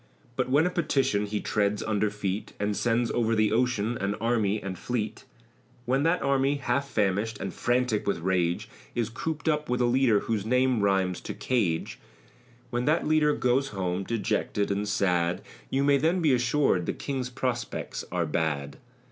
[0.35, 4.59] But when a Petition he treads under feet, And sends over the ocean an army
[4.59, 5.25] and fleet,
[5.85, 10.21] When that army, half famished, and frantic with rage, Is cooped up with a leader
[10.21, 11.99] whose name rhymes to cage;
[12.71, 17.29] When that leader goes home, dejected and sad; You may then be assur'd the King's
[17.29, 18.77] prospects are bad.